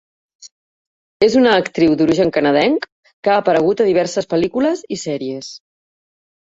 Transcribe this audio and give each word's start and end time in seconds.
És 1.27 1.35
una 1.41 1.51
actriu 1.57 1.93
d'origen 1.99 2.33
canadenc 2.39 2.89
que 3.27 3.35
ha 3.35 3.39
aparegut 3.45 3.87
a 3.87 3.89
diverses 3.93 4.33
pel·lícules 4.35 4.87
i 4.99 5.03
sèries. 5.07 5.57